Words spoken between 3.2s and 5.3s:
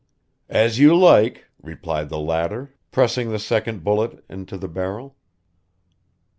the second bullet into the barrel.